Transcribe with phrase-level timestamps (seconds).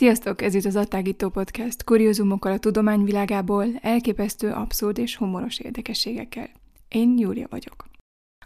[0.00, 6.48] Sziasztok, ez itt az Attágító Podcast, kuriózumokkal a tudomány világából, elképesztő, abszurd és humoros érdekességekkel.
[6.88, 7.84] Én Júlia vagyok.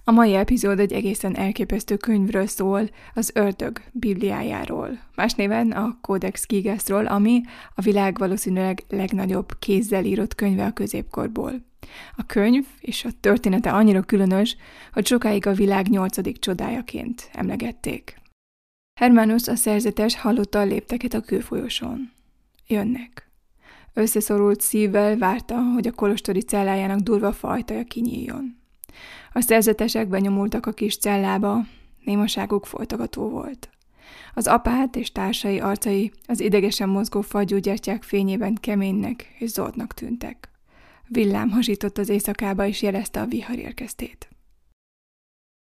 [0.04, 6.46] A mai epizód egy egészen elképesztő könyvről szól, az Ördög Bibliájáról, más néven a Codex
[6.46, 7.40] Gigasról, ami
[7.74, 11.52] a világ valószínűleg legnagyobb kézzel írott könyve a középkorból.
[12.16, 14.56] A könyv és a története annyira különös,
[14.92, 18.22] hogy sokáig a világ nyolcadik csodájaként emlegették.
[18.94, 22.12] Hermanus a szerzetes hallotta a lépteket a külfolyosón.
[22.66, 23.30] Jönnek.
[23.92, 28.56] Összeszorult szívvel várta, hogy a kolostori cellájának durva fajtaja kinyíljon.
[29.32, 31.66] A szerzetesek benyomultak a kis cellába,
[32.04, 33.70] némaságuk folytogató volt.
[34.34, 40.48] Az apát és társai arcai az idegesen mozgó fagyúgyertyák fényében keménynek és zordnak tűntek.
[41.08, 44.28] Villám hasított az éjszakába és jelezte a vihar érkeztét.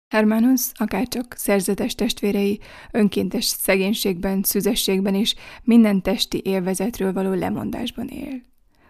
[0.09, 8.43] Hermanus, akárcsak szerzetes testvérei, önkéntes szegénységben, szüzességben és minden testi élvezetről való lemondásban él.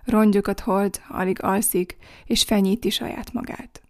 [0.04, 3.82] Rongyokat hold, alig alszik, és fenyíti saját magát.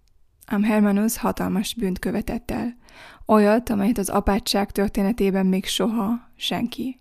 [0.46, 2.76] Ám Hermanus hatalmas bűnt követett el,
[3.26, 7.00] olyat, amelyet az apátság történetében még soha senki.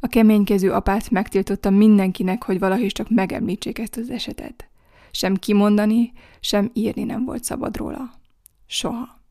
[0.00, 4.68] A keménykező apát megtiltotta mindenkinek, hogy valahogy csak megemlítsék ezt az esetet.
[5.10, 8.10] Sem kimondani, sem írni nem volt szabad róla.
[8.66, 9.21] Soha.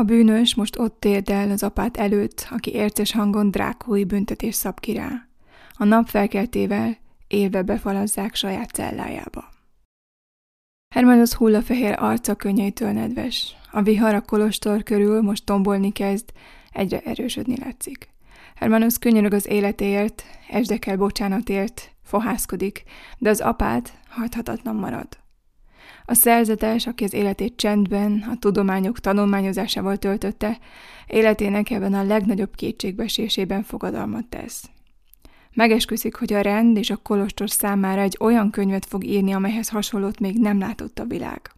[0.00, 4.92] A bűnös most ott térdel az apát előtt, aki érces hangon drákói büntetés szab ki
[4.92, 5.28] rá.
[5.74, 9.48] A nap felkeltével élve befalazzák saját cellájába.
[10.94, 13.56] Hermanos hullafehér arca könnyeitől nedves.
[13.70, 16.32] A vihar a kolostor körül most tombolni kezd,
[16.70, 18.08] egyre erősödni látszik.
[18.54, 22.82] Hermanos könyörög az életéért, esdekel bocsánatért, fohászkodik,
[23.18, 25.08] de az apát hajthatatlan marad.
[26.08, 30.58] A szerzetes, aki az életét csendben, a tudományok tanulmányozásával töltötte,
[31.06, 34.70] életének ebben a legnagyobb kétségbesésében fogadalmat tesz.
[35.54, 40.20] Megesküszik, hogy a rend és a kolostor számára egy olyan könyvet fog írni, amelyhez hasonlót
[40.20, 41.50] még nem látott a világ.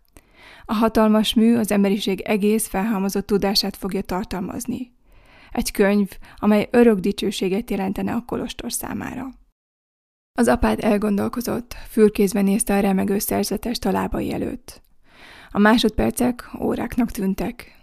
[0.65, 4.93] A hatalmas mű az emberiség egész felhalmozott tudását fogja tartalmazni.
[5.53, 9.29] Egy könyv, amely örök dicsőséget jelentene a kolostor számára.
[10.39, 14.83] Az apád elgondolkozott, fürkészve nézte a remegő szerzetest a lábai előtt.
[15.51, 17.77] A másodpercek óráknak tűntek.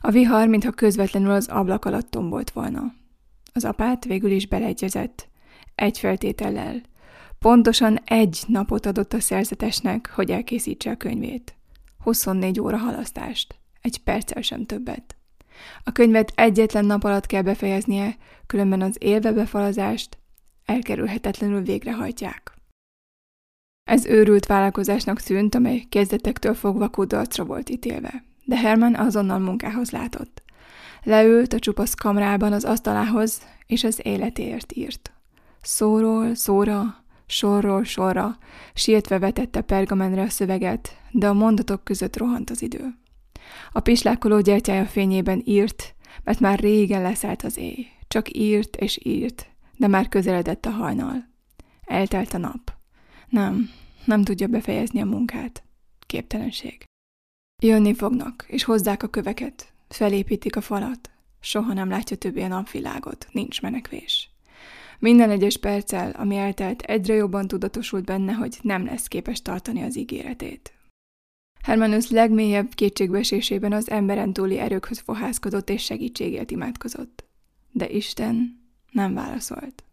[0.00, 2.94] A vihar, mintha közvetlenül az ablak alatt tombolt volna.
[3.52, 5.28] Az apát végül is beleegyezett.
[5.74, 6.80] Egy feltétellel.
[7.38, 11.54] Pontosan egy napot adott a szerzetesnek, hogy elkészítse a könyvét.
[11.98, 13.54] 24 óra halasztást.
[13.80, 15.16] Egy perccel sem többet.
[15.84, 20.20] A könyvet egyetlen nap alatt kell befejeznie, különben az élve befalazást
[20.64, 22.52] elkerülhetetlenül végrehajtják.
[23.84, 30.42] Ez őrült vállalkozásnak tűnt, amely kezdetektől fogva kudarcra volt ítélve, de Herman azonnal munkához látott.
[31.02, 35.12] Leült a csupasz kamrában az asztalához, és az életéért írt.
[35.60, 38.38] Szóról szóra, sorról sorra,
[38.74, 42.94] sietve vetette pergamenre a szöveget, de a mondatok között rohant az idő.
[43.72, 47.86] A pislákoló gyertyája fényében írt, mert már régen leszállt az éj.
[48.08, 49.46] Csak írt és írt,
[49.82, 51.28] de már közeledett a hajnal.
[51.84, 52.72] Eltelt a nap.
[53.28, 53.70] Nem,
[54.04, 55.62] nem tudja befejezni a munkát.
[56.06, 56.84] Képtelenség.
[57.62, 59.72] Jönni fognak, és hozzák a köveket.
[59.88, 61.10] Felépítik a falat.
[61.40, 64.30] Soha nem látja többé a napvilágot, nincs menekvés.
[64.98, 69.96] Minden egyes perccel, ami eltelt, egyre jobban tudatosult benne, hogy nem lesz képes tartani az
[69.96, 70.72] ígéretét.
[71.62, 77.24] Hermanus legmélyebb kétségbeesésében az emberen túli erőkhöz fohászkodott és segítségért imádkozott.
[77.72, 78.61] De Isten
[78.92, 79.84] nem válaszolt.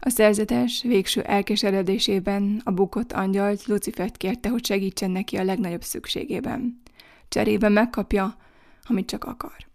[0.00, 6.82] A szerzetes végső elkeseredésében a bukott angyalt Lucifert kérte, hogy segítsen neki a legnagyobb szükségében.
[7.28, 8.36] Cserébe megkapja,
[8.82, 9.66] amit csak akar.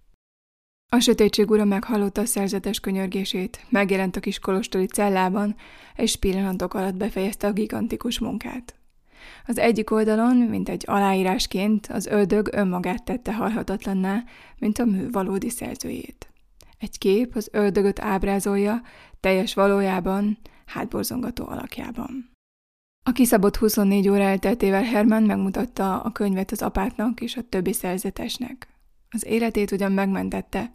[0.91, 5.55] A sötétség ura meghallotta a szerzetes könyörgését, megjelent a kis kolostori cellában,
[5.95, 8.75] és pillanatok alatt befejezte a gigantikus munkát.
[9.47, 14.23] Az egyik oldalon, mint egy aláírásként, az ördög önmagát tette halhatatlanná,
[14.59, 16.32] mint a mű valódi szerzőjét.
[16.83, 18.81] Egy kép az ördögöt ábrázolja,
[19.19, 22.31] teljes valójában, hátborzongató alakjában.
[23.05, 28.67] A kiszabott 24 óra elteltével Herman megmutatta a könyvet az apátnak és a többi szerzetesnek.
[29.09, 30.71] Az életét ugyan megmentette,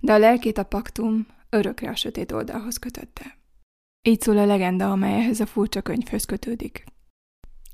[0.00, 3.38] de a lelkét a paktum örökre a sötét oldalhoz kötötte.
[4.02, 6.84] Így szól a legenda, amely ehhez a furcsa könyvhöz kötődik.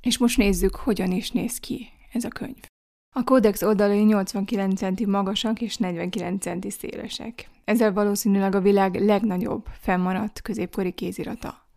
[0.00, 2.69] És most nézzük, hogyan is néz ki ez a könyv.
[3.12, 7.49] A kódex oldalai 89 centi magasak és 49 centi szélesek.
[7.65, 11.69] Ezzel valószínűleg a világ legnagyobb fennmaradt középkori kézirata.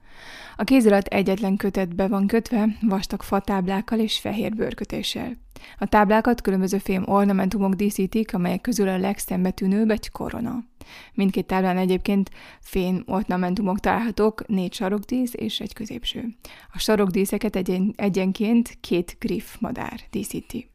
[0.58, 5.34] A kézirat egyetlen kötetbe van kötve, vastag fatáblákkal és fehér bőrkötéssel.
[5.78, 10.64] A táblákat különböző fém ornamentumok díszítik, amelyek közül a legszembetűnőbb egy korona.
[11.14, 12.30] Mindkét táblán egyébként
[12.62, 16.36] fém ornamentumok találhatók, négy sarokdísz és egy középső.
[16.74, 20.73] A sarokdíszeket egyen, egyenként két griff madár díszíti.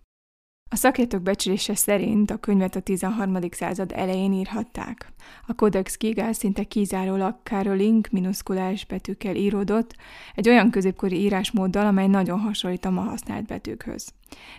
[0.71, 3.39] A szakértők becslése szerint a könyvet a 13.
[3.51, 5.13] század elején írhatták.
[5.47, 9.95] A Codex Gigas szinte kizárólag Karolink minuszkulás betűkkel íródott,
[10.35, 14.13] egy olyan középkori írásmóddal, amely nagyon hasonlít a ma használt betűkhöz.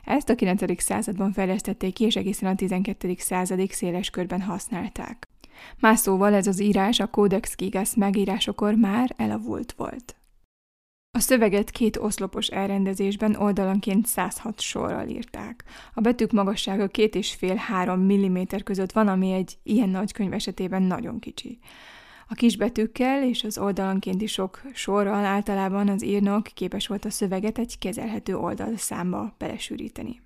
[0.03, 0.81] Ezt a 9.
[0.81, 3.15] században fejlesztették ki, és egészen a 12.
[3.17, 5.27] századig széles körben használták.
[5.79, 10.18] Más szóval ez az írás a Codex Gigas megírásokor már elavult volt.
[11.11, 15.63] A szöveget két oszlopos elrendezésben oldalanként 106 sorral írták.
[15.93, 20.33] A betűk magassága két és fél három mm között van, ami egy ilyen nagy könyv
[20.33, 21.59] esetében nagyon kicsi.
[22.27, 27.57] A kis betűkkel és az oldalankénti sok sorral általában az írnok képes volt a szöveget
[27.57, 30.21] egy kezelhető oldal számba belesűríteni.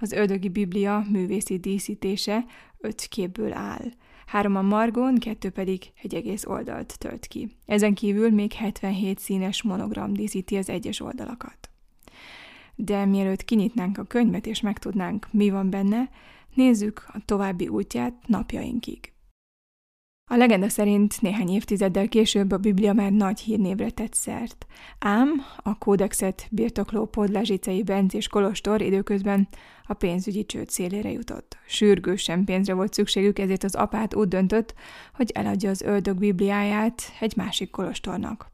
[0.00, 2.44] Az ördögi biblia művészi díszítése
[2.78, 3.84] öt képből áll–
[4.26, 7.48] három a margon, kettő pedig egy egész oldalt tölt ki.
[7.66, 11.70] Ezen kívül még 77 színes monogram díszíti az egyes oldalakat.
[12.74, 16.10] De mielőtt kinyitnánk a könyvet és megtudnánk, mi van benne,
[16.54, 19.12] nézzük a további útját napjainkig.
[20.30, 24.66] A legenda szerint néhány évtizeddel később a Biblia már nagy hírnévre tett szert.
[24.98, 29.48] Ám a kódexet birtokló podlázsicei és Kolostor időközben
[29.84, 31.56] a pénzügyi csőd szélére jutott.
[31.66, 34.74] Sürgősen pénzre volt szükségük, ezért az apát úgy döntött,
[35.14, 38.51] hogy eladja az öldög Bibliáját egy másik kolostornak.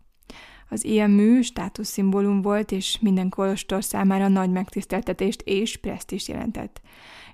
[0.68, 6.80] Az ilyen mű státuszszimbólum volt, és minden kolostor számára nagy megtiszteltetést és presztist jelentett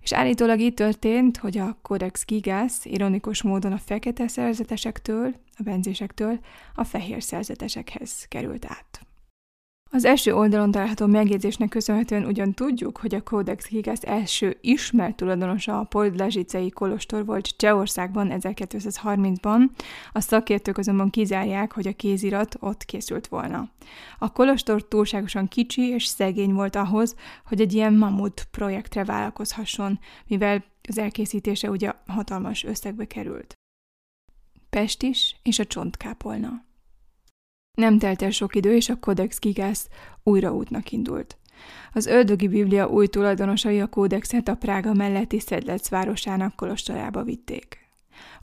[0.05, 6.39] és állítólag így történt, hogy a Codex Gigas ironikus módon a fekete szerzetesektől, a benzésektől
[6.75, 9.07] a fehér szerzetesekhez került át.
[9.95, 15.79] Az első oldalon található megjegyzésnek köszönhetően ugyan tudjuk, hogy a Codex Gigas első ismert tulajdonosa
[15.79, 19.69] a Podlazsicei Kolostor volt Csehországban 1230-ban,
[20.13, 23.69] a szakértők azonban kizárják, hogy a kézirat ott készült volna.
[24.19, 27.15] A kolostor túlságosan kicsi és szegény volt ahhoz,
[27.45, 33.53] hogy egy ilyen mamut projektre vállalkozhasson, mivel az elkészítése ugye hatalmas összegbe került.
[34.71, 36.65] Pest is és a csontkápolna.
[37.75, 39.87] Nem telt el sok idő, és a Codex Gigas
[40.23, 41.39] újra útnak indult.
[41.93, 47.79] Az ördögi biblia új tulajdonosai a kódexet a Prága melletti Szedlec városának kolostorába vitték.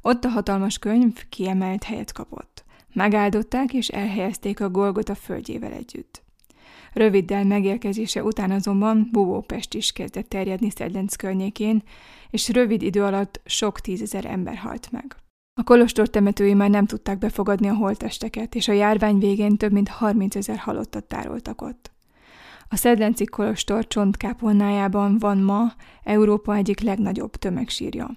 [0.01, 2.63] Ott a hatalmas könyv kiemelt helyet kapott.
[2.93, 6.23] Megáldották és elhelyezték a a földjével együtt.
[6.93, 11.83] Röviddel megérkezése után azonban Bubópest is kezdett terjedni Szedlenc környékén,
[12.29, 15.15] és rövid idő alatt sok tízezer ember halt meg.
[15.53, 19.89] A kolostor temetői már nem tudták befogadni a holtesteket, és a járvány végén több mint
[19.89, 21.91] 30 ezer halottat tároltak ott.
[22.67, 28.09] A Szedlenci kolostor csontkápolnájában van ma Európa egyik legnagyobb tömegsírja.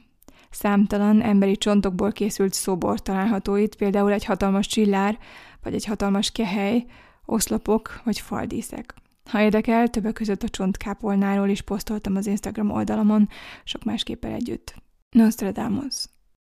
[0.51, 5.19] Számtalan emberi csontokból készült szobor található itt, például egy hatalmas csillár,
[5.63, 6.85] vagy egy hatalmas kehely,
[7.25, 8.95] oszlopok vagy faldíszek.
[9.31, 13.29] Ha érdekel, többek között a csontkápolnáról is posztoltam az Instagram oldalamon,
[13.65, 14.75] sok más képpel együtt.
[15.11, 16.05] Nostradamus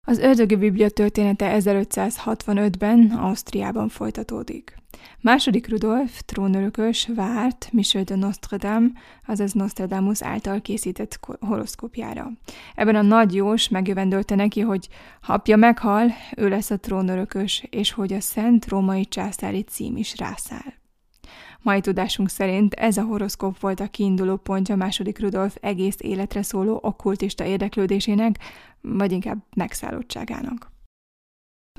[0.07, 4.80] az ördögi biblia története 1565-ben Ausztriában folytatódik.
[5.21, 8.94] Második Rudolf, trónörökös, várt Michel de Nostradam,
[9.26, 12.31] azaz Nostradamus által készített horoszkópjára.
[12.76, 14.87] Ebben a nagy jós megjövendölte neki, hogy
[15.21, 20.18] ha apja meghal, ő lesz a trónörökös, és hogy a szent római császári cím is
[20.18, 20.81] rászáll.
[21.61, 26.80] Mai tudásunk szerint ez a horoszkóp volt a kiinduló pontja második Rudolf egész életre szóló
[26.81, 28.37] okkultista érdeklődésének,
[28.81, 30.71] vagy inkább megszállottságának.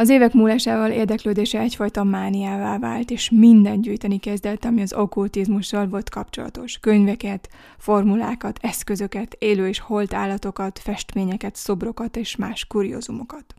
[0.01, 6.09] Az évek múlásával érdeklődése egyfajta mániává vált, és minden gyűjteni kezdett, ami az okkultizmussal volt
[6.09, 6.79] kapcsolatos.
[6.79, 7.49] Könyveket,
[7.79, 13.55] formulákat, eszközöket, élő és holt állatokat, festményeket, szobrokat és más kuriózumokat.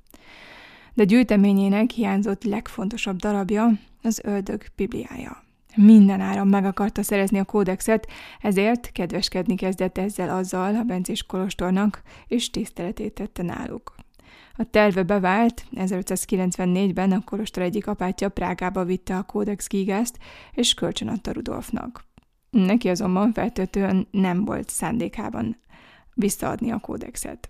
[0.93, 5.42] De gyűjteményének hiányzott legfontosabb darabja az ördög bibliája.
[5.75, 8.07] Minden áron meg akarta szerezni a kódexet,
[8.41, 13.95] ezért kedveskedni kezdett ezzel azzal a bencés kolostornak, és tiszteletét tette náluk.
[14.57, 20.17] A terve bevált, 1594-ben a kolostor egyik apátja Prágába vitte a kódex Gigást,
[20.51, 22.03] és kölcsönadta Rudolfnak.
[22.49, 25.57] Neki azonban feltöltően nem volt szándékában
[26.13, 27.49] visszaadni a kódexet.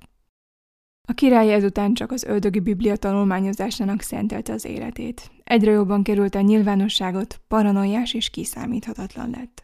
[1.08, 5.32] A király ezután csak az öldögi biblia tanulmányozásának szentelte az életét.
[5.44, 9.64] Egyre jobban került a nyilvánosságot, paranoiás és kiszámíthatatlan lett.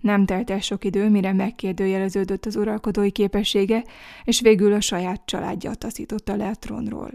[0.00, 3.84] Nem telt el sok idő, mire megkérdőjeleződött az uralkodói képessége,
[4.24, 7.10] és végül a saját családja taszította le a trónról.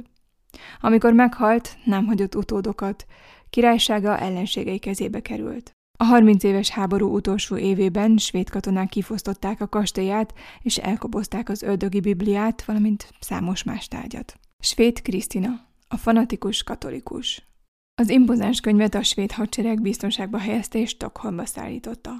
[0.79, 3.05] Amikor meghalt, nem hagyott utódokat,
[3.49, 5.71] királysága ellenségei kezébe került.
[6.01, 11.99] A 30 éves háború utolsó évében svéd katonák kifosztották a kastélyát, és elkobozták az ördögi
[11.99, 14.39] bibliát, valamint számos más tárgyat.
[14.59, 15.49] Svéd Krisztina,
[15.87, 17.47] a fanatikus katolikus.
[17.95, 22.11] Az impozáns könyvet a svéd hadsereg biztonságba helyezte és Stockholmba szállította.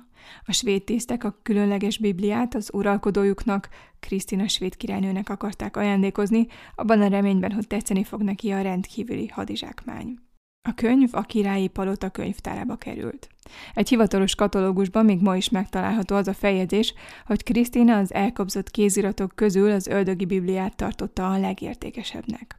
[0.45, 3.69] A svéd tisztek a különleges Bibliát az uralkodójuknak,
[4.00, 10.19] Krisztina svéd királynőnek akarták ajándékozni, abban a reményben, hogy tetszeni fog neki a rendkívüli hadizsákmány.
[10.63, 13.30] A könyv a királyi palota könyvtárába került.
[13.74, 16.94] Egy hivatalos katalógusban még ma is megtalálható az a feljegyzés,
[17.25, 22.58] hogy Krisztina az elkobzott kéziratok közül az öldögi Bibliát tartotta a legértékesebbnek.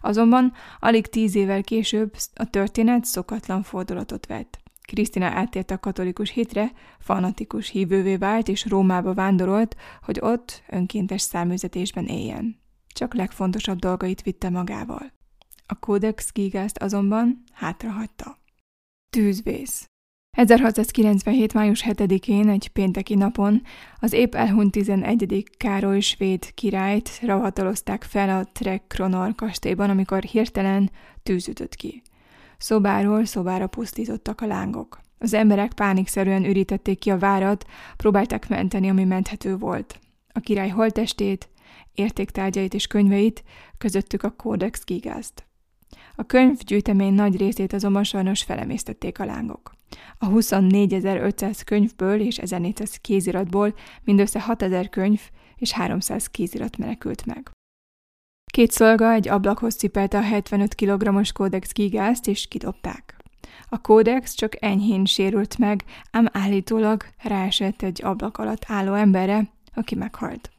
[0.00, 4.58] Azonban alig tíz évvel később a történet szokatlan fordulatot vett.
[4.82, 12.06] Krisztina áttért a katolikus hitre, fanatikus hívővé vált és Rómába vándorolt, hogy ott önkéntes száműzetésben
[12.06, 12.60] éljen.
[12.94, 15.13] Csak legfontosabb dolgait vitte magával.
[15.66, 18.38] A Codex Gigást azonban hátrahagyta.
[19.10, 19.88] Tűzvész
[20.36, 21.52] 1697.
[21.52, 23.62] május 7-én, egy pénteki napon
[23.98, 25.44] az épp elhunyt 11.
[25.56, 30.90] Károly svéd királyt rahatalozták fel a Trek Kronor kastélyban, amikor hirtelen
[31.22, 32.02] tűz ütött ki.
[32.58, 35.00] Szobáról szobára pusztítottak a lángok.
[35.18, 37.66] Az emberek pánikszerűen ürítették ki a várat,
[37.96, 39.98] próbálták menteni, ami menthető volt.
[40.32, 41.48] A király holtestét,
[41.92, 43.42] értéktárgyait és könyveit,
[43.78, 45.46] közöttük a Codex Gigást.
[46.16, 49.72] A könyv gyűjtemény nagy részét azonban sajnos felemésztették a lángok.
[50.18, 53.74] A 24.500 könyvből és 1400 kéziratból
[54.04, 55.20] mindössze 6000 könyv
[55.56, 57.50] és 300 kézirat menekült meg.
[58.52, 63.16] Két szolga egy ablakhoz cipelte a 75 kg-os kódex gigázt, és kidobták.
[63.68, 69.94] A kódex csak enyhén sérült meg, ám állítólag ráesett egy ablak alatt álló emberre, aki
[69.94, 70.53] meghalt.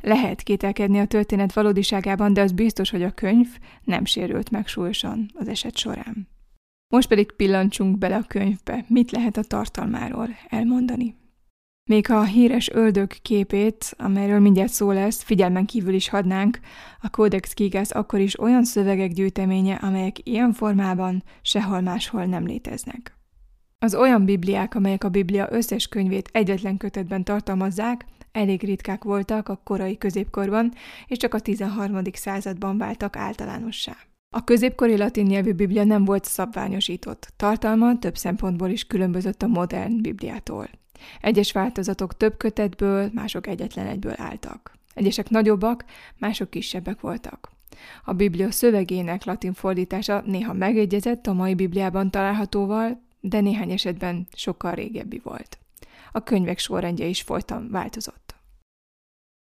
[0.00, 3.48] Lehet kételkedni a történet valódiságában, de az biztos, hogy a könyv
[3.84, 6.28] nem sérült meg súlyosan az eset során.
[6.88, 11.16] Most pedig pillancsunk bele a könyvbe, mit lehet a tartalmáról elmondani.
[11.90, 16.58] Még ha a híres öldög képét, amelyről mindjárt szó lesz, figyelmen kívül is hadnánk,
[17.00, 23.16] a Codex Gigas akkor is olyan szövegek gyűjteménye, amelyek ilyen formában sehol máshol nem léteznek.
[23.78, 28.04] Az olyan bibliák, amelyek a Biblia összes könyvét egyetlen kötetben tartalmazzák,
[28.36, 30.72] elég ritkák voltak a korai középkorban,
[31.06, 32.00] és csak a 13.
[32.12, 33.96] században váltak általánossá.
[34.36, 40.02] A középkori latin nyelvű Biblia nem volt szabványosított, tartalma több szempontból is különbözött a modern
[40.02, 40.68] Bibliától.
[41.20, 44.78] Egyes változatok több kötetből, mások egyetlen egyből álltak.
[44.94, 45.84] Egyesek nagyobbak,
[46.18, 47.50] mások kisebbek voltak.
[48.04, 54.74] A Biblia szövegének latin fordítása néha megegyezett a mai Bibliában találhatóval, de néhány esetben sokkal
[54.74, 55.58] régebbi volt.
[56.12, 58.25] A könyvek sorrendje is folyton változott.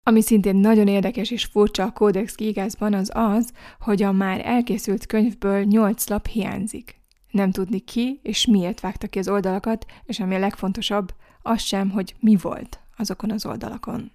[0.06, 5.06] Ami szintén nagyon érdekes és furcsa a Codex Gigasban az az, hogy a már elkészült
[5.06, 7.00] könyvből nyolc lap hiányzik.
[7.30, 11.90] Nem tudni ki és miért vágta ki az oldalakat, és ami a legfontosabb, az sem,
[11.90, 14.12] hogy mi volt azokon az oldalakon.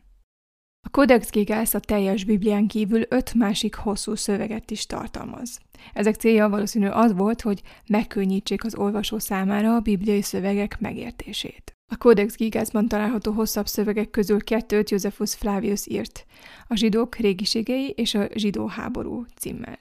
[0.87, 5.59] A Codex Gigas a teljes Biblián kívül öt másik hosszú szöveget is tartalmaz.
[5.93, 11.78] Ezek célja valószínű az volt, hogy megkönnyítsék az olvasó számára a bibliai szövegek megértését.
[11.91, 16.25] A Codex Gigasban található hosszabb szövegek közül kettőt Josephus Flavius írt,
[16.67, 19.79] a zsidók régiségei és a zsidó háború címmel.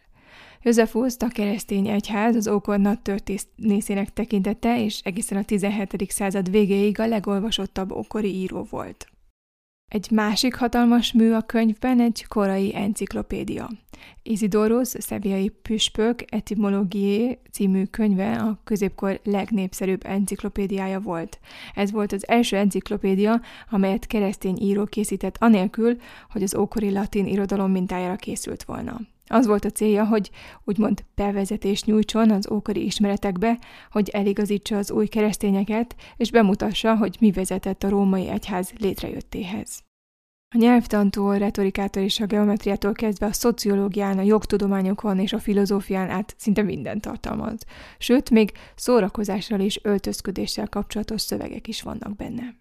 [0.63, 6.11] Josephus a keresztény egyház az ókor nagy történészének tekintette, és egészen a 17.
[6.11, 9.07] század végéig a legolvasottabb ókori író volt.
[9.89, 13.71] Egy másik hatalmas mű a könyvben egy korai enciklopédia.
[14.23, 21.39] Isidorus Szeviai Püspök Etymologié című könyve a középkor legnépszerűbb enciklopédiája volt.
[21.75, 23.41] Ez volt az első enciklopédia,
[23.71, 25.97] amelyet keresztény író készített anélkül,
[26.31, 29.01] hogy az ókori latin irodalom mintájára készült volna.
[29.29, 30.31] Az volt a célja, hogy
[30.65, 33.59] úgymond bevezetést nyújtson az ókori ismeretekbe,
[33.91, 39.83] hogy eligazítsa az új keresztényeket, és bemutassa, hogy mi vezetett a római egyház létrejöttéhez.
[40.55, 46.35] A nyelvtantól, retorikától és a geometriától kezdve a szociológián, a jogtudományokon és a filozófián át
[46.39, 47.61] szinte mindent tartalmaz.
[47.99, 52.55] Sőt, még szórakozással és öltözködéssel kapcsolatos szövegek is vannak benne.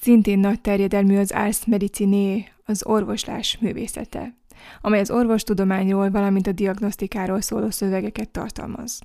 [0.00, 4.39] Szintén nagy terjedelmű az Ars Mediciné, az orvoslás művészete
[4.80, 9.00] amely az orvostudományról, valamint a diagnosztikáról szóló szövegeket tartalmaz.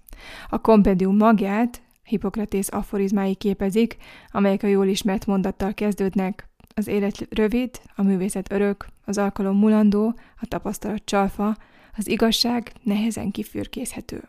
[0.49, 3.97] A kompendium magját Hippokratész aforizmái képezik,
[4.31, 10.19] amelyek a jól ismert mondattal kezdődnek, az élet rövid, a művészet örök, az alkalom mulandó,
[10.41, 11.57] a tapasztalat csalfa,
[11.97, 14.23] az igazság nehezen kifürkészhető.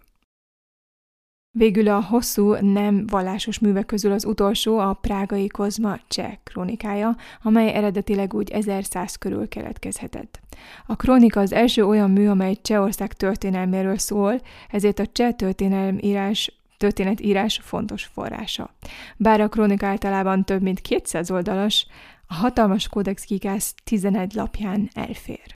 [1.59, 7.73] Végül a hosszú, nem vallásos művek közül az utolsó a prágai Kozma cseh krónikája, amely
[7.73, 10.41] eredetileg úgy 1100 körül keletkezhetett.
[10.87, 17.61] A krónika az első olyan mű, amely Csehország történelméről szól, ezért a cseh történelmírás történetírás
[17.63, 18.71] fontos forrása.
[19.17, 21.87] Bár a krónika általában több mint 200 oldalas,
[22.27, 25.55] a hatalmas kódex kikász 11 lapján elfér.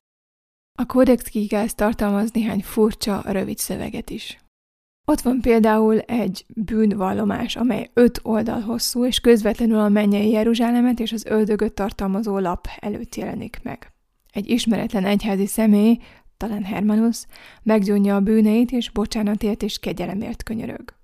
[0.78, 4.38] A kódex kikász tartalmaz néhány furcsa, rövid szöveget is.
[5.10, 11.12] Ott van például egy bűnvallomás, amely öt oldal hosszú, és közvetlenül a mennyei Jeruzsálemet és
[11.12, 13.92] az öldögöt tartalmazó lap előtt jelenik meg.
[14.32, 15.98] Egy ismeretlen egyházi személy,
[16.36, 17.26] talán Hermanus,
[17.62, 20.94] meggyónja a bűneit, és bocsánatért és kegyelemért könyörög.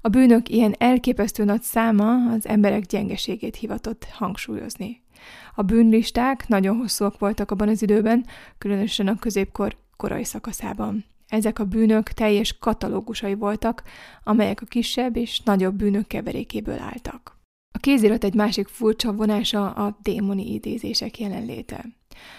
[0.00, 5.02] A bűnök ilyen elképesztő nagy száma az emberek gyengeségét hivatott hangsúlyozni.
[5.54, 8.26] A bűnlisták nagyon hosszúak voltak abban az időben,
[8.58, 11.04] különösen a középkor korai szakaszában.
[11.28, 13.82] Ezek a bűnök teljes katalógusai voltak,
[14.24, 17.38] amelyek a kisebb és nagyobb bűnök keverékéből álltak.
[17.74, 21.84] A kézirat egy másik furcsa vonása a démoni idézések jelenléte.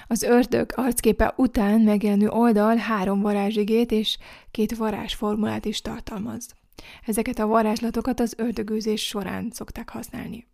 [0.08, 4.18] Az ördög arcképe után megjelenő oldal három varázsigét és
[4.52, 6.48] két varázsformulát is tartalmaz.
[7.06, 10.48] Ezeket a varázslatokat az ördögőzés során szokták használni.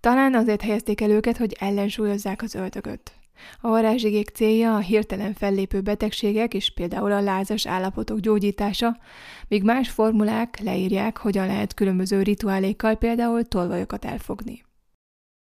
[0.00, 3.12] Talán azért helyezték el őket, hogy ellensúlyozzák az ördögöt.
[3.60, 8.98] A varázsigék célja a hirtelen fellépő betegségek és például a lázas állapotok gyógyítása,
[9.48, 14.64] míg más formulák leírják, hogyan lehet különböző rituálékkal például tolvajokat elfogni.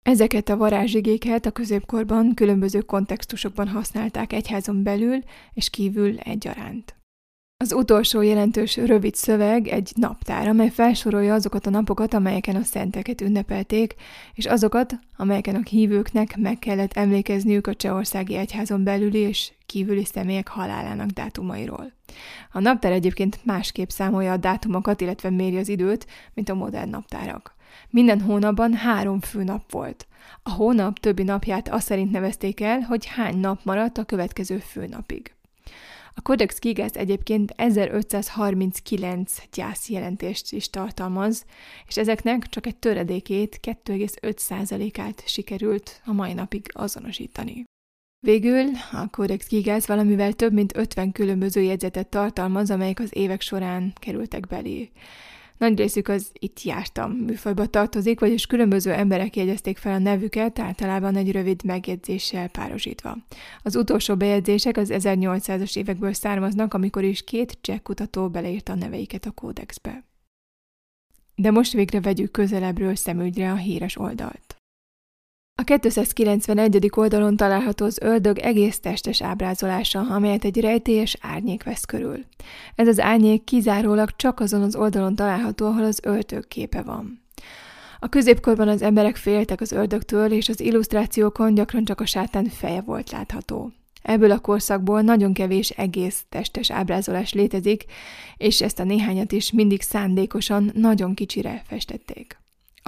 [0.02, 5.18] Ezeket a varázsigéket a középkorban különböző kontextusokban használták egyházon belül
[5.52, 6.97] és kívül egyaránt.
[7.60, 13.20] Az utolsó jelentős rövid szöveg egy naptár, amely felsorolja azokat a napokat, amelyeken a szenteket
[13.20, 13.94] ünnepelték,
[14.34, 20.48] és azokat, amelyeken a hívőknek meg kellett emlékezniük a Csehországi Egyházon belüli és kívüli személyek
[20.48, 21.92] halálának dátumairól.
[22.52, 27.54] A naptár egyébként másképp számolja a dátumokat, illetve méri az időt, mint a modern naptárak.
[27.90, 30.06] Minden hónapban három fő nap volt.
[30.42, 35.36] A hónap többi napját azt szerint nevezték el, hogy hány nap maradt a következő főnapig.
[36.18, 41.44] A Codex Gigas egyébként 1539 gyászjelentést is tartalmaz,
[41.86, 47.64] és ezeknek csak egy töredékét, 2,5%-át sikerült a mai napig azonosítani.
[48.26, 53.92] Végül a Codex Gigas valamivel több mint 50 különböző jegyzetet tartalmaz, amelyek az évek során
[54.00, 54.90] kerültek belé.
[55.58, 61.16] Nagy részük az itt jártam műfajba tartozik, vagyis különböző emberek jegyezték fel a nevüket, általában
[61.16, 63.16] egy rövid megjegyzéssel párosítva.
[63.62, 69.26] Az utolsó bejegyzések az 1800-as évekből származnak, amikor is két cseh kutató beleírta a neveiket
[69.26, 70.04] a kódexbe.
[71.34, 74.57] De most végre vegyük közelebbről szemügyre a híres oldalt.
[75.60, 76.90] A 291.
[76.96, 82.24] oldalon található az ördög egész testes ábrázolása, amelyet egy rejtélyes árnyék vesz körül.
[82.74, 87.22] Ez az árnyék kizárólag csak azon az oldalon található, ahol az ördög képe van.
[87.98, 92.80] A középkorban az emberek féltek az ördögtől, és az illusztrációkon gyakran csak a sátán feje
[92.80, 93.72] volt látható.
[94.02, 97.84] Ebből a korszakból nagyon kevés egész testes ábrázolás létezik,
[98.36, 102.38] és ezt a néhányat is mindig szándékosan nagyon kicsire festették.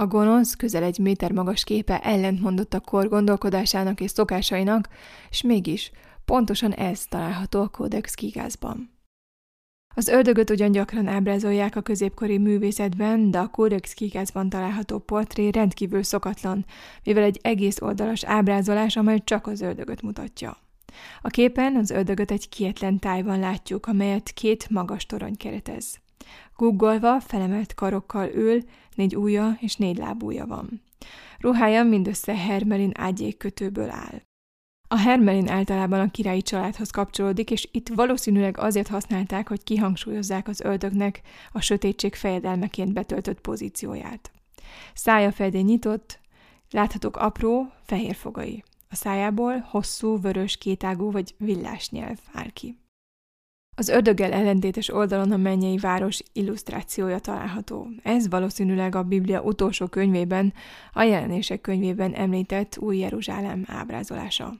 [0.01, 4.89] A gonosz, közel egy méter magas képe ellentmondott a kor gondolkodásának és szokásainak,
[5.29, 5.91] és mégis
[6.25, 8.91] pontosan ez található a Codex Kigázban.
[9.95, 16.03] Az ördögöt ugyan gyakran ábrázolják a középkori művészetben, de a Codex Kigázban található portré rendkívül
[16.03, 16.65] szokatlan,
[17.03, 20.57] mivel egy egész oldalas ábrázolás, amely csak az ördögöt mutatja.
[21.21, 26.00] A képen az ördögöt egy kietlen tájban látjuk, amelyet két magas torony keretez.
[26.55, 28.63] Guggolva, felemelt karokkal ül,
[28.95, 30.81] négy ujja és négy lábúja van.
[31.39, 34.21] Ruhája mindössze Hermelin ágyékkötőből áll.
[34.87, 40.61] A Hermelin általában a királyi családhoz kapcsolódik, és itt valószínűleg azért használták, hogy kihangsúlyozzák az
[40.61, 44.31] öldögnek a sötétség fejedelmeként betöltött pozícióját.
[44.93, 46.19] Szája feldén nyitott,
[46.71, 48.63] láthatók apró, fehér fogai.
[48.89, 52.77] A szájából hosszú, vörös, kétágú vagy villás nyelv áll ki.
[53.75, 57.87] Az ördöggel ellentétes oldalon a mennyei város illusztrációja található.
[58.03, 60.53] Ez valószínűleg a Biblia utolsó könyvében,
[60.93, 64.53] a jelenések könyvében említett új Jeruzsálem ábrázolása.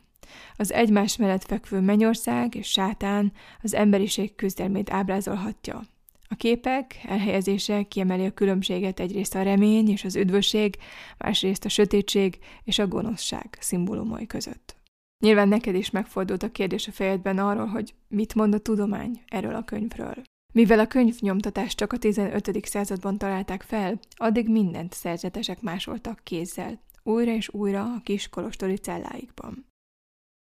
[0.56, 5.82] Az egymás mellett fekvő mennyország és sátán az emberiség küzdelmét ábrázolhatja.
[6.30, 10.78] A képek elhelyezése kiemeli a különbséget egyrészt a remény és az üdvösség,
[11.18, 14.81] másrészt a sötétség és a gonoszság szimbólumai között.
[15.22, 19.56] Nyilván neked is megfordult a kérdés a fejedben arról, hogy mit mond a tudomány erről
[19.56, 20.16] a könyvről.
[20.54, 22.66] Mivel a könyvnyomtatást csak a 15.
[22.66, 29.66] században találták fel, addig mindent szerzetesek másoltak kézzel, újra és újra a kis kolostori celláikban.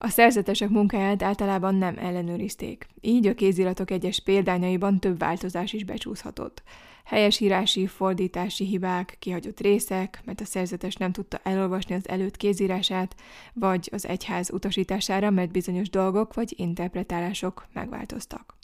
[0.04, 6.64] A szerzetesek munkáját általában nem ellenőrizték, így a kéziratok egyes példányaiban több változás is becsúszhatott.
[7.10, 13.16] Helyesírási, fordítási hibák, kihagyott részek, mert a szerzetes nem tudta elolvasni az előtt kézírását,
[13.54, 18.58] vagy az egyház utasítására, mert bizonyos dolgok vagy interpretálások megváltoztak.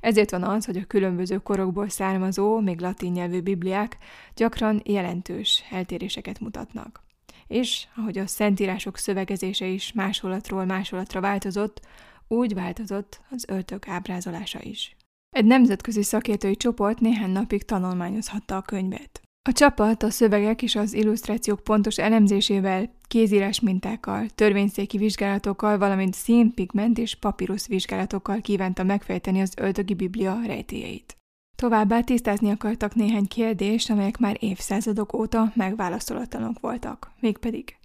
[0.00, 3.96] Ezért van az, hogy a különböző korokból származó, még latin nyelvű bibliák
[4.34, 7.02] gyakran jelentős eltéréseket mutatnak.
[7.46, 11.80] És ahogy a szentírások szövegezése is másolatról másolatra változott,
[12.28, 14.96] úgy változott az öltök ábrázolása is.
[15.32, 19.20] Egy nemzetközi szakértői csoport néhány napig tanulmányozhatta a könyvet.
[19.48, 26.98] A csapat a szövegek és az illusztrációk pontos elemzésével, kézírás mintákkal, törvényszéki vizsgálatokkal, valamint színpigment
[26.98, 31.16] és papírus vizsgálatokkal kívánta megfejteni az öldögi biblia rejtélyeit.
[31.56, 37.10] Továbbá tisztázni akartak néhány kérdést, amelyek már évszázadok óta megválaszolatlanok voltak.
[37.20, 37.76] Mégpedig,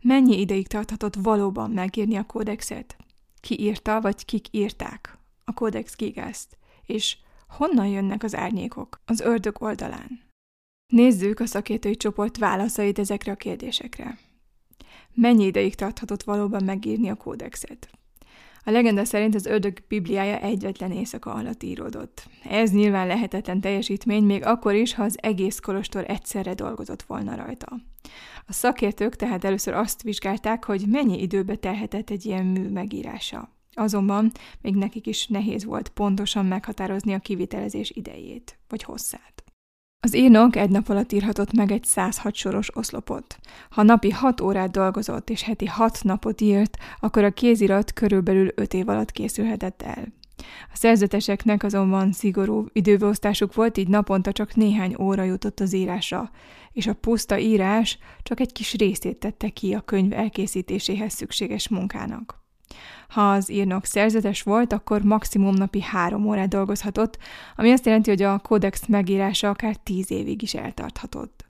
[0.00, 2.96] mennyi ideig tarthatott valóban megírni a kódexet?
[3.40, 6.58] Ki írta, vagy kik írták a kódex gigázt?
[6.90, 7.16] És
[7.48, 10.20] honnan jönnek az árnyékok az ördög oldalán?
[10.92, 14.18] Nézzük a szakértői csoport válaszait ezekre a kérdésekre.
[15.14, 17.90] Mennyi ideig tarthatott valóban megírni a kódexet?
[18.64, 22.28] A legenda szerint az ördög bibliája egyetlen éjszaka alatt íródott.
[22.44, 27.80] Ez nyilván lehetetlen teljesítmény, még akkor is, ha az egész kolostor egyszerre dolgozott volna rajta.
[28.46, 33.59] A szakértők tehát először azt vizsgálták, hogy mennyi időbe telhetett egy ilyen mű megírása.
[33.80, 39.44] Azonban még nekik is nehéz volt pontosan meghatározni a kivitelezés idejét, vagy hosszát.
[40.02, 43.38] Az írnok egy nap alatt írhatott meg egy 106 soros oszlopot.
[43.70, 48.74] Ha napi 6 órát dolgozott és heti 6 napot írt, akkor a kézirat körülbelül 5
[48.74, 50.04] év alatt készülhetett el.
[50.72, 56.30] A szerzeteseknek azonban szigorú időbeosztásuk volt, így naponta csak néhány óra jutott az írásra,
[56.72, 62.39] és a puszta írás csak egy kis részét tette ki a könyv elkészítéséhez szükséges munkának.
[63.08, 67.18] Ha az írnok szerzetes volt, akkor maximum napi három órát dolgozhatott,
[67.56, 71.48] ami azt jelenti, hogy a kódex megírása akár tíz évig is eltarthatott.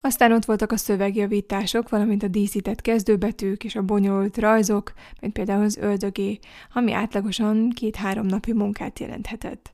[0.00, 5.64] Aztán ott voltak a szövegjavítások, valamint a díszített kezdőbetűk és a bonyolult rajzok, mint például
[5.64, 6.38] az öldögé,
[6.72, 9.72] ami átlagosan két-három napi munkát jelenthetett.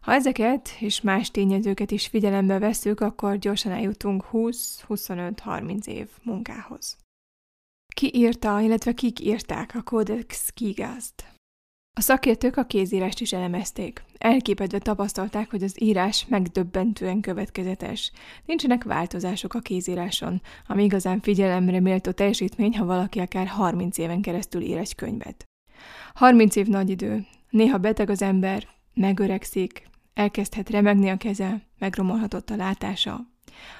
[0.00, 7.01] Ha ezeket és más tényezőket is figyelembe veszük, akkor gyorsan eljutunk 20-25-30 év munkához.
[7.94, 11.24] Ki írta, illetve kik írták a Codex Kigázt?
[11.94, 14.02] A szakértők a kézírást is elemezték.
[14.18, 18.12] Elképedve tapasztalták, hogy az írás megdöbbentően következetes.
[18.46, 24.62] Nincsenek változások a kézíráson, ami igazán figyelemre méltó teljesítmény, ha valaki akár 30 éven keresztül
[24.62, 25.44] ír egy könyvet.
[26.14, 27.26] 30 év nagy idő.
[27.50, 33.31] Néha beteg az ember, megöregszik, elkezdhet remegni a keze, megromolhatott a látása,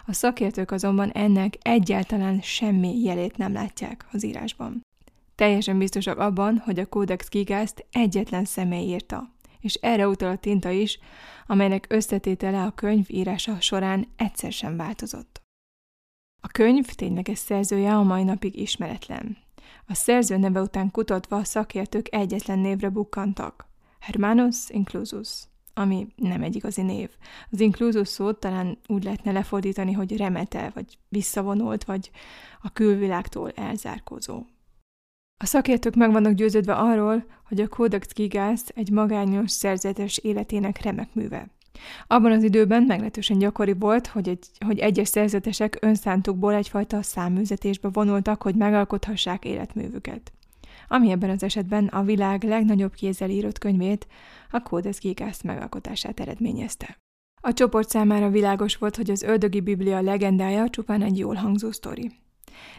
[0.06, 4.80] a szakértők azonban ennek egyáltalán semmi jelét nem látják az írásban.
[5.34, 9.30] Teljesen biztosak abban, hogy a Codex Gigást egyetlen személy írta,
[9.60, 10.98] és erre utal a tinta is,
[11.46, 15.40] amelynek összetétele a könyv írása során egyszer sem változott.
[16.40, 19.36] A könyv tényleges szerzője a mai napig ismeretlen.
[19.86, 23.66] A szerző neve után kutatva a szakértők egyetlen névre bukkantak.
[23.98, 25.28] Hermanus Inclusus
[25.74, 27.10] ami nem egy igazi név.
[27.50, 32.10] Az inkluzus szót talán úgy lehetne lefordítani, hogy remete, vagy visszavonult, vagy
[32.62, 34.42] a külvilágtól elzárkózó.
[35.36, 41.14] A szakértők meg vannak győződve arról, hogy a Codex Gigas egy magányos szerzetes életének remek
[41.14, 41.46] műve.
[42.06, 48.42] Abban az időben meglehetősen gyakori volt, hogy, egy, hogy egyes szerzetesek önszántukból egyfajta száműzetésbe vonultak,
[48.42, 50.32] hogy megalkothassák életművüket
[50.88, 54.06] ami ebben az esetben a világ legnagyobb kézzel írott könyvét,
[54.50, 56.96] a Codex Gigas megalkotását eredményezte.
[57.42, 62.10] A csoport számára világos volt, hogy az ördögi biblia legendája csupán egy jól hangzó sztori.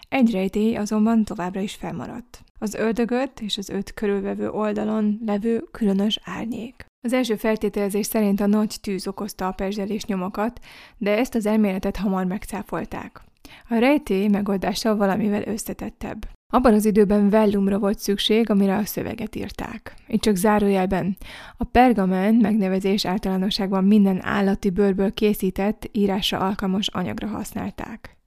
[0.09, 2.43] Egy rejtély azonban továbbra is felmaradt.
[2.59, 6.85] Az ördögöt és az öt körülvevő oldalon levő különös árnyék.
[7.05, 10.59] Az első feltételezés szerint a nagy tűz okozta a perzselés nyomokat,
[10.97, 13.21] de ezt az elméletet hamar megcáfolták.
[13.69, 16.27] A rejtély megoldása valamivel összetettebb.
[16.53, 19.95] Abban az időben vellumra volt szükség, amire a szöveget írták.
[20.07, 21.17] Itt csak zárójelben.
[21.57, 28.17] A pergamen megnevezés általánosságban minden állati bőrből készített, írásra alkalmas anyagra használták.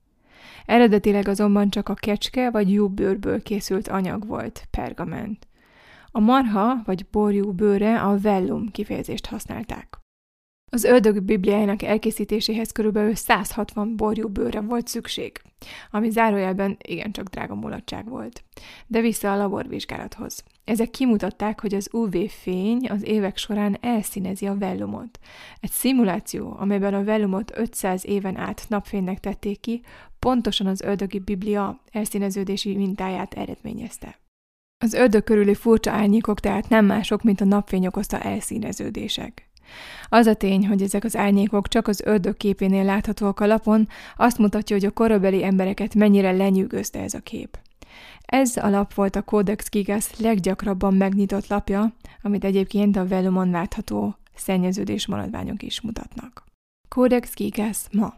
[0.65, 5.47] Eredetileg azonban csak a kecske vagy jó bőrből készült anyag volt, pergament.
[6.11, 10.06] A marha vagy borjú bőre a vellum kifejezést használták.
[10.71, 15.43] Az ördög bibliájának elkészítéséhez körülbelül 160 borjú bőre volt szükség,
[15.91, 18.45] ami zárójelben igencsak drága mulatság volt.
[18.87, 20.45] De vissza a laborvizsgálathoz.
[20.65, 25.19] Ezek kimutatták, hogy az UV-fény az évek során elszínezi a vellumot.
[25.61, 29.83] Egy szimuláció, amelyben a vellumot 500 éven át napfénynek tették ki,
[30.19, 34.19] pontosan az ördögi biblia elszíneződési mintáját eredményezte.
[34.85, 39.51] Az ördög körüli furcsa árnyékok tehát nem mások, mint a napfény okozta elszíneződések.
[40.09, 44.39] Az a tény, hogy ezek az árnyékok csak az ördög képénél láthatóak a lapon, azt
[44.39, 47.59] mutatja, hogy a korabeli embereket mennyire lenyűgözte ez a kép.
[48.27, 54.17] Ez a lap volt a Codex Gigas leggyakrabban megnyitott lapja, amit egyébként a Velumon látható
[54.35, 56.45] szennyeződés maradványok is mutatnak.
[56.89, 58.15] Codex Gigas ma.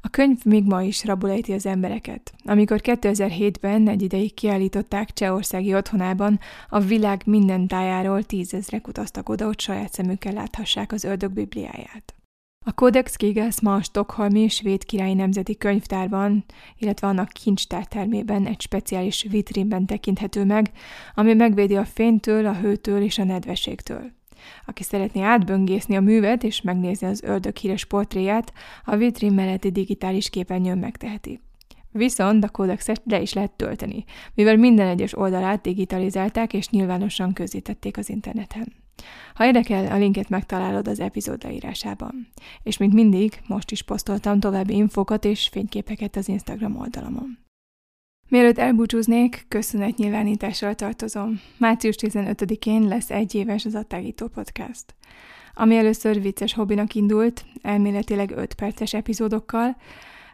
[0.00, 2.34] A könyv még ma is rabolejti az embereket.
[2.44, 9.60] Amikor 2007-ben egy ideig kiállították Csehországi otthonában, a világ minden tájáról tízezrek utaztak oda, hogy
[9.60, 12.16] saját szemükkel láthassák az ördög bibliáját.
[12.68, 16.44] A Codex Gigas ma a Stockholmi Svéd Királyi Nemzeti Könyvtárban,
[16.78, 20.70] illetve annak kincstártermében egy speciális vitrínben tekinthető meg,
[21.14, 24.12] ami megvédi a fénytől, a hőtől és a nedvességtől.
[24.66, 28.52] Aki szeretné átböngészni a művet és megnézni az ördög híres portréját,
[28.84, 31.40] a vitrin melletti digitális képernyőn megteheti.
[31.90, 34.04] Viszont a kódexet le is lehet tölteni,
[34.34, 38.72] mivel minden egyes oldalát digitalizálták és nyilvánosan közzétették az interneten.
[39.34, 42.28] Ha érdekel, a linket megtalálod az epizód leírásában.
[42.62, 47.45] És mint mindig, most is posztoltam további infókat és fényképeket az Instagram oldalamon.
[48.28, 51.40] Mielőtt elbúcsúznék, köszönetnyilvánítással tartozom.
[51.58, 54.84] Március 15-én lesz egy éves az Attágító Podcast.
[55.54, 59.76] Ami először vicces hobbinak indult, elméletileg 5 perces epizódokkal,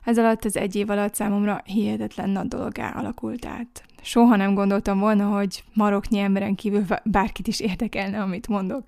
[0.04, 3.84] ez alatt az egy év alatt számomra hihetetlen nagy dologá alakult át.
[4.02, 8.82] Soha nem gondoltam volna, hogy maroknyi emberen kívül bárkit is érdekelne, amit mondok.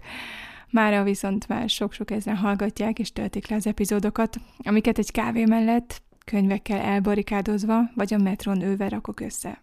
[0.71, 6.03] Mára viszont már sok-sok ezeren hallgatják és töltik le az epizódokat, amiket egy kávé mellett,
[6.25, 9.63] könyvekkel elbarikádozva, vagy a metron ővel rakok össze.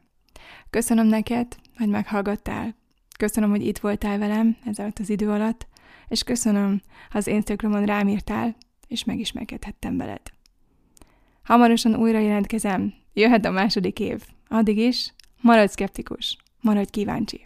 [0.69, 2.75] Köszönöm neked, hogy meghallgattál.
[3.17, 5.67] Köszönöm, hogy itt voltál velem ez alatt az idő alatt,
[6.07, 8.55] és köszönöm, ha az Instagramon rám írtál,
[8.87, 10.21] és megismerkedhettem veled.
[11.43, 14.23] Hamarosan újra jelentkezem, jöhet a második év.
[14.47, 17.45] Addig is, maradj szkeptikus, maradj kíváncsi.